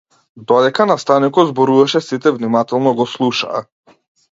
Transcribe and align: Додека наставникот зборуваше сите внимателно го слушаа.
Додека 0.51 0.87
наставникот 0.91 1.51
зборуваше 1.51 2.03
сите 2.07 2.35
внимателно 2.39 2.97
го 3.03 3.09
слушаа. 3.15 3.65